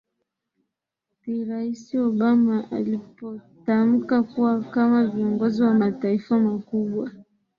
ti 1.21 1.43
rais 1.49 1.95
obama 1.95 2.67
alipotamuka 2.71 4.23
kuwa 4.23 4.63
kama 4.63 5.07
viongozi 5.07 5.63
wa 5.63 5.73
mataifa 5.73 6.39
makubwa 6.39 7.11